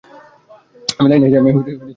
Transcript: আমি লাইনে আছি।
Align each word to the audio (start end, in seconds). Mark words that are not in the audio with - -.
আমি 0.97 1.07
লাইনে 1.11 1.27
আছি। 1.27 1.71